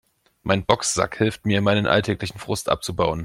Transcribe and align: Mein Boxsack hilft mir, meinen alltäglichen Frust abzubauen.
Mein 0.41 0.65
Boxsack 0.65 1.17
hilft 1.19 1.45
mir, 1.45 1.61
meinen 1.61 1.85
alltäglichen 1.85 2.39
Frust 2.39 2.69
abzubauen. 2.69 3.19